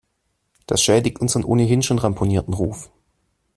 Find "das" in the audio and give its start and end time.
0.65-0.81